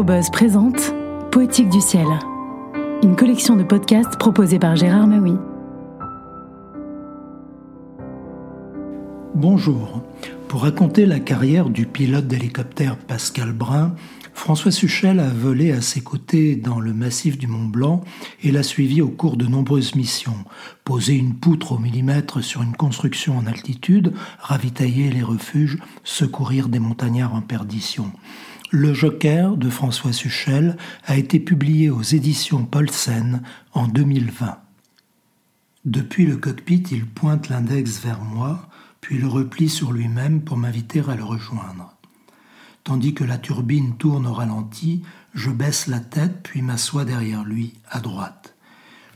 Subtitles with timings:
[0.00, 0.94] Aérobuzz présente
[1.30, 2.06] Poétique du ciel,
[3.02, 5.34] une collection de podcasts proposée par Gérard Maui.
[9.34, 10.02] Bonjour.
[10.48, 13.94] Pour raconter la carrière du pilote d'hélicoptère Pascal Brun,
[14.32, 18.00] François Suchel a volé à ses côtés dans le massif du Mont Blanc
[18.42, 20.44] et l'a suivi au cours de nombreuses missions.
[20.82, 26.78] Poser une poutre au millimètre sur une construction en altitude, ravitailler les refuges, secourir des
[26.78, 28.10] montagnards en perdition.
[28.72, 34.58] Le Joker de François Suchel a été publié aux éditions Paulsen en 2020.
[35.84, 38.68] Depuis le cockpit, il pointe l'index vers moi,
[39.00, 41.96] puis le replie sur lui-même pour m'inviter à le rejoindre.
[42.84, 45.02] Tandis que la turbine tourne au ralenti,
[45.34, 48.54] je baisse la tête puis m'assois derrière lui, à droite.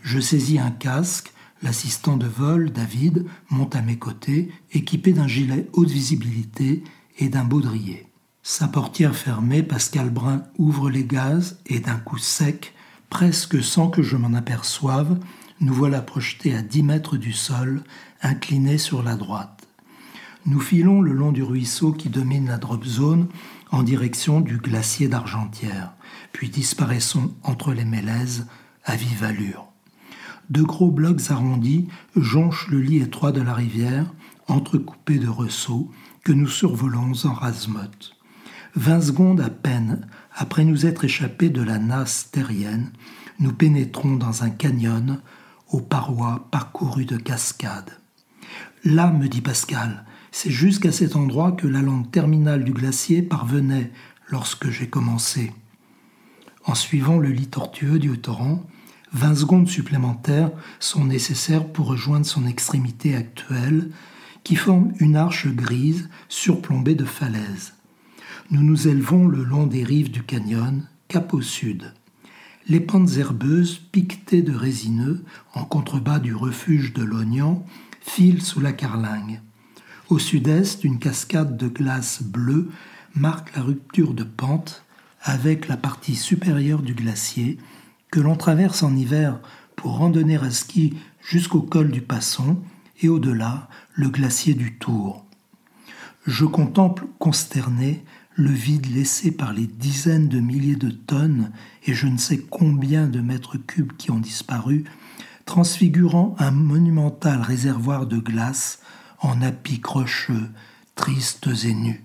[0.02, 1.32] Je saisis un casque,
[1.62, 6.82] l'assistant de vol, David, monte à mes côtés, équipé d'un gilet haute visibilité
[7.20, 8.08] et d'un baudrier.
[8.46, 12.74] Sa portière fermée, Pascal Brun ouvre les gaz et d'un coup sec,
[13.08, 15.18] presque sans que je m'en aperçoive,
[15.60, 17.82] nous voilà projetés à dix mètres du sol,
[18.20, 19.66] inclinés sur la droite.
[20.44, 23.28] Nous filons le long du ruisseau qui domine la drop zone
[23.70, 25.94] en direction du glacier d'Argentière,
[26.32, 28.46] puis disparaissons entre les mélèzes
[28.84, 29.68] à vive allure.
[30.50, 34.12] De gros blocs arrondis jonchent le lit étroit de la rivière,
[34.48, 35.90] entrecoupé de ressauts,
[36.22, 38.14] que nous survolons en rasemotte.
[38.76, 42.90] Vingt secondes à peine après nous être échappés de la nasse terrienne,
[43.38, 45.20] nous pénétrons dans un canyon
[45.68, 47.96] aux parois parcourues de cascades.
[48.82, 53.92] Là, me dit Pascal, c'est jusqu'à cet endroit que la langue terminale du glacier parvenait
[54.28, 55.52] lorsque j'ai commencé.
[56.64, 58.64] En suivant le lit tortueux du torrent,
[59.12, 63.92] vingt secondes supplémentaires sont nécessaires pour rejoindre son extrémité actuelle,
[64.42, 67.74] qui forme une arche grise surplombée de falaises
[68.50, 71.92] nous nous élevons le long des rives du canyon, cap au sud.
[72.68, 75.24] Les pentes herbeuses, piquetées de résineux,
[75.54, 77.64] en contrebas du refuge de l'Oignan,
[78.00, 79.40] filent sous la carlingue.
[80.08, 82.70] Au sud-est, une cascade de glace bleue
[83.14, 84.84] marque la rupture de pente
[85.22, 87.58] avec la partie supérieure du glacier
[88.10, 89.40] que l'on traverse en hiver
[89.76, 92.58] pour randonner à ski jusqu'au col du Passon
[93.00, 95.24] et au-delà le glacier du Tour.
[96.26, 101.52] Je contemple consterné le vide laissé par les dizaines de milliers de tonnes
[101.86, 104.84] et je ne sais combien de mètres cubes qui ont disparu,
[105.44, 108.80] transfigurant un monumental réservoir de glace
[109.20, 110.50] en apics rocheux,
[110.94, 112.04] tristes et nus.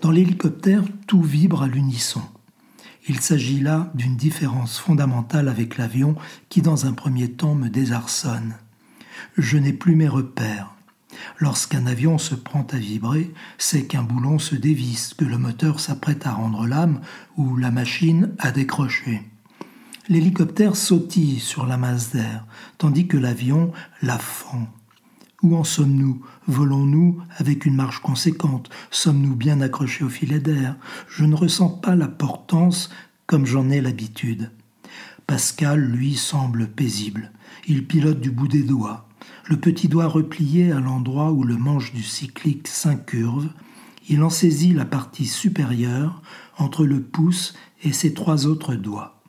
[0.00, 2.22] Dans l'hélicoptère, tout vibre à l'unisson.
[3.08, 6.14] Il s'agit là d'une différence fondamentale avec l'avion
[6.48, 8.56] qui, dans un premier temps, me désarçonne.
[9.36, 10.71] Je n'ai plus mes repères.
[11.38, 16.26] Lorsqu'un avion se prend à vibrer, c'est qu'un boulon se dévisse, que le moteur s'apprête
[16.26, 17.00] à rendre l'âme
[17.36, 19.22] ou la machine a décroché.
[20.08, 22.46] L'hélicoptère sautille sur la masse d'air,
[22.78, 24.68] tandis que l'avion la fend.
[25.42, 26.24] Où en sommes-nous?
[26.46, 28.70] Volons-nous avec une marche conséquente?
[28.90, 30.76] Sommes-nous bien accrochés au filet d'air?
[31.08, 32.90] Je ne ressens pas la portance
[33.26, 34.50] comme j'en ai l'habitude.
[35.32, 37.32] Pascal, lui, semble paisible.
[37.66, 39.08] Il pilote du bout des doigts
[39.46, 43.48] le petit doigt replié à l'endroit où le manche du cyclique s'incurve,
[44.10, 46.20] il en saisit la partie supérieure
[46.58, 49.22] entre le pouce et ses trois autres doigts.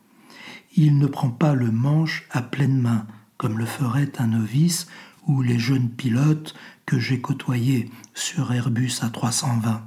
[0.75, 4.87] Il ne prend pas le manche à pleine main, comme le ferait un novice
[5.25, 6.53] ou les jeunes pilotes
[6.85, 9.79] que j'ai côtoyés sur Airbus A320.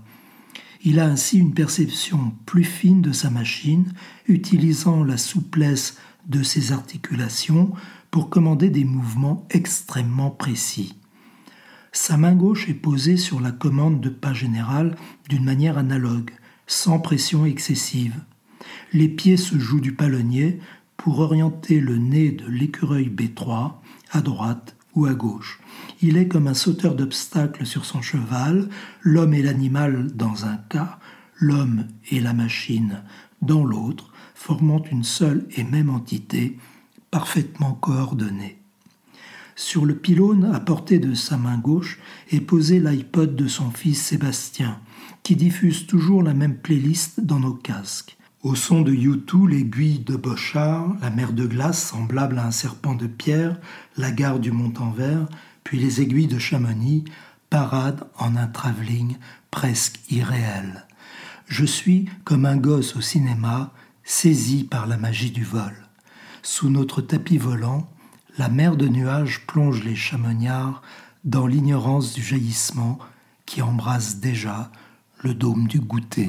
[0.88, 3.92] Il a ainsi une perception plus fine de sa machine,
[4.28, 5.98] utilisant la souplesse
[6.28, 7.72] de ses articulations
[8.12, 10.94] pour commander des mouvements extrêmement précis.
[11.90, 14.94] Sa main gauche est posée sur la commande de pas général
[15.28, 16.30] d'une manière analogue,
[16.68, 18.14] sans pression excessive.
[18.92, 20.60] Les pieds se jouent du palonnier
[20.96, 23.72] pour orienter le nez de l'écureuil B3
[24.12, 25.60] à droite ou à gauche.
[26.02, 28.68] Il est comme un sauteur d'obstacles sur son cheval,
[29.02, 30.98] l'homme et l'animal dans un cas,
[31.38, 33.02] l'homme et la machine
[33.42, 36.58] dans l'autre, formant une seule et même entité
[37.10, 38.58] parfaitement coordonnées.
[39.54, 41.98] Sur le pylône à portée de sa main gauche
[42.30, 44.80] est posé l'iPod de son fils Sébastien,
[45.22, 48.15] qui diffuse toujours la même playlist dans nos casques.
[48.42, 52.94] Au son de U2, l'aiguille de Bochard, la mer de glace semblable à un serpent
[52.94, 53.58] de pierre,
[53.96, 55.26] la gare du Mont-en-Vert,
[55.64, 57.04] puis les aiguilles de Chamonix
[57.50, 59.16] paradent en un travelling
[59.50, 60.86] presque irréel.
[61.48, 63.72] Je suis comme un gosse au cinéma,
[64.04, 65.74] saisi par la magie du vol.
[66.42, 67.90] Sous notre tapis volant,
[68.38, 70.82] la mer de nuages plonge les chamoniards
[71.24, 72.98] dans l'ignorance du jaillissement
[73.46, 74.70] qui embrasse déjà
[75.22, 76.28] le dôme du goûter.